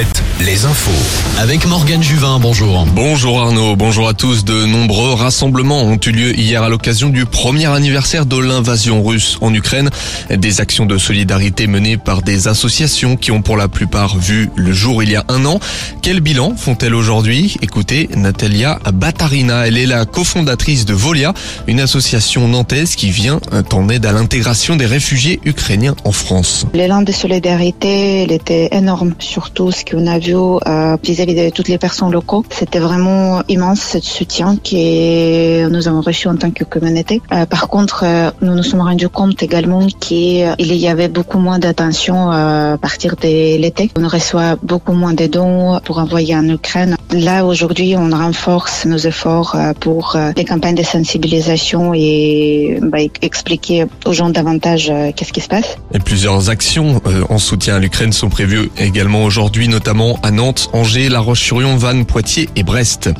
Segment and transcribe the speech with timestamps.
[0.00, 0.90] planète les infos.
[1.38, 2.86] Avec Morgane Juvin, bonjour.
[2.94, 4.44] Bonjour Arnaud, bonjour à tous.
[4.44, 9.36] De nombreux rassemblements ont eu lieu hier à l'occasion du premier anniversaire de l'invasion russe
[9.42, 9.90] en Ukraine.
[10.30, 14.72] Des actions de solidarité menées par des associations qui ont pour la plupart vu le
[14.72, 15.60] jour il y a un an.
[16.00, 17.56] Quel bilan font-elles aujourd'hui?
[17.60, 21.34] Écoutez Natalia Batarina, elle est la cofondatrice de Volia,
[21.66, 23.40] une association nantaise qui vient
[23.72, 26.66] en aide à l'intégration des réfugiés ukrainiens en France.
[26.72, 31.68] L'élan de solidarité, il était énorme, surtout ce qu'on a vu euh, vis-à-vis de toutes
[31.68, 32.44] les personnes locaux.
[32.50, 37.20] C'était vraiment immense ce soutien que nous avons reçu en tant que communauté.
[37.32, 41.58] Euh, par contre, euh, nous nous sommes rendus compte également qu'il y avait beaucoup moins
[41.58, 43.90] d'attention à partir de l'été.
[43.96, 46.96] On reçoit beaucoup moins de dons pour envoyer en Ukraine.
[47.12, 54.12] Là, aujourd'hui, on renforce nos efforts pour des campagnes de sensibilisation et bah, expliquer aux
[54.12, 55.76] gens davantage qu'est-ce qui se passe.
[55.92, 61.08] Et plusieurs actions en soutien à l'Ukraine sont prévues également aujourd'hui, notamment à Nantes, Angers,
[61.08, 63.10] La Roche-sur-Yon, Vannes, Poitiers et Brest.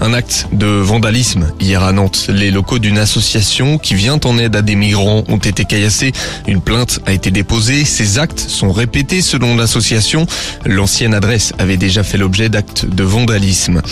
[0.00, 2.26] Un acte de vandalisme hier à Nantes.
[2.28, 6.12] Les locaux d'une association qui vient en aide à des migrants ont été caillassés.
[6.46, 7.84] Une plainte a été déposée.
[7.84, 10.26] Ces actes sont répétés selon l'association.
[10.64, 13.82] L'ancienne adresse avait déjà fait l'objet d'actes de vandalisme.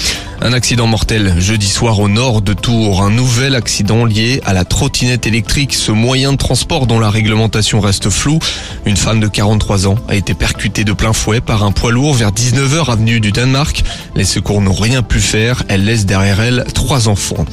[0.47, 3.03] Un accident mortel jeudi soir au nord de Tours.
[3.03, 7.81] Un nouvel accident lié à la trottinette électrique, ce moyen de transport dont la réglementation
[7.81, 8.41] reste floue.
[8.85, 12.13] Une femme de 43 ans a été percutée de plein fouet par un poids lourd
[12.13, 13.85] vers 19h avenue du Danemark.
[14.17, 15.63] Les secours n'ont rien pu faire.
[15.69, 17.47] Elle laisse derrière elle trois enfants.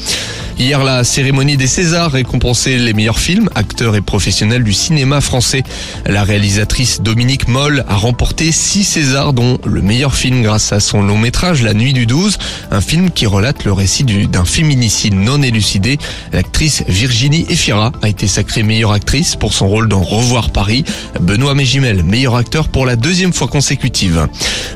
[0.62, 5.64] Hier, la cérémonie des Césars récompensait les meilleurs films, acteurs et professionnels du cinéma français.
[6.06, 11.02] La réalisatrice Dominique Moll a remporté six Césars, dont le meilleur film grâce à son
[11.02, 12.38] long métrage La Nuit du 12,
[12.70, 15.98] un film qui relate le récit d'un féminicide non élucidé.
[16.32, 20.86] L'actrice Virginie Efira a été sacrée meilleure actrice pour son rôle dans Revoir Paris.
[21.20, 24.28] Benoît Mégimel, meilleur acteur pour la deuxième fois consécutive.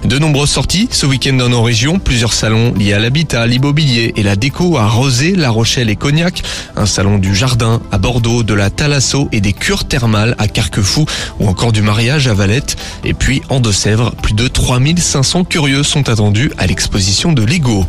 [0.04, 4.24] De nombreuses sorties ce week-end dans nos régions, plusieurs salons liés à l'habitat, l'immobilier et
[4.24, 6.42] la déco à Rosé, La Rochelle et Cognac,
[6.78, 11.06] un salon du jardin à Bordeaux, de la Thalasso et des cures thermales à Carquefou
[11.40, 12.78] ou encore du mariage à Valette.
[13.04, 17.86] Et puis en Deux-Sèvres, plus de 3500 curieux sont attendus à l'exposition de Lego.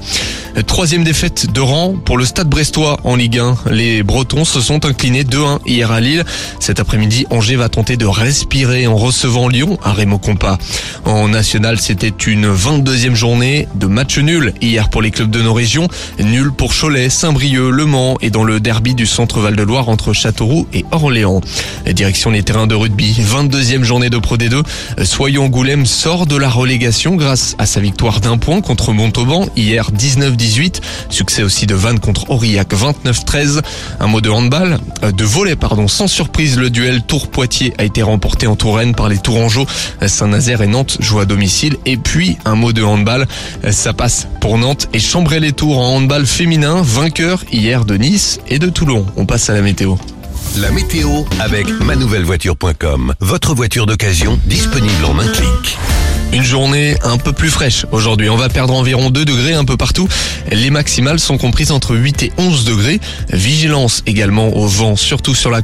[0.66, 3.56] Troisième défaite de rang pour le stade brestois en Ligue 1.
[3.70, 6.24] Les Bretons se sont inclinés 2-1 hier à Lille.
[6.60, 10.58] Cet après-midi, Angers va tenter de respirer en recevant Lyon à Raymond Compas.
[11.04, 15.53] En national, c'était une 22e journée de match nul hier pour les clubs de nos
[15.53, 15.88] régions.
[16.18, 20.66] Nul pour Cholet, Saint-Brieuc, Le Mans et dans le derby du centre Val-de-Loire entre Châteauroux
[20.72, 21.41] et Orléans.
[21.87, 24.62] Direction les terrains de rugby, 22e journée de Pro D2.
[25.04, 29.91] Soyons Goulem sort de la relégation grâce à sa victoire d'un point contre Montauban hier
[29.93, 30.81] 19-18.
[31.10, 33.62] Succès aussi de Vannes contre Aurillac 29-13.
[34.00, 38.03] Un mot de handball, euh, de volet pardon, sans surprise le duel Tours-Poitiers a été
[38.03, 39.66] remporté en Touraine par les Tourangeaux.
[40.06, 43.27] Saint-Nazaire et Nantes jouent à domicile et puis un mot de handball,
[43.71, 48.38] ça passe pour Nantes et chambray les Tours en handball féminin, vainqueur hier de Nice
[48.48, 49.06] et de Toulon.
[49.16, 49.94] On passe à la météo.
[50.58, 51.08] La météo
[51.40, 53.14] avec manouvellevoiture.com.
[53.20, 55.78] Votre voiture d'occasion disponible en un clic.
[56.32, 58.28] Une journée un peu plus fraîche aujourd'hui.
[58.28, 60.06] On va perdre environ 2 degrés un peu partout.
[60.50, 63.00] Les maximales sont comprises entre 8 et 11 degrés.
[63.32, 65.54] Vigilance également au vent, surtout sur la